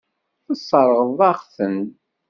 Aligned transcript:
Tesseṛɣeḍ-aɣ-ten. 0.45 1.77